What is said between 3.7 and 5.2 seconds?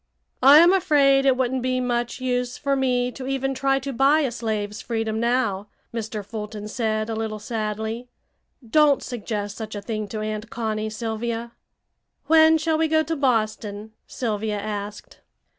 to buy a slave's freedom